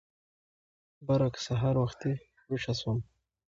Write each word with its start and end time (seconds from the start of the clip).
برعکس 1.05 1.41
سهار 1.47 1.75
وختي 1.83 2.13
ويښه 2.49 2.73
شوم. 2.79 2.97